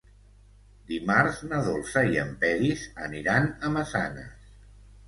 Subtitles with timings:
[0.91, 4.55] Dimarts na Dolça i en Peris aniran a Massanes.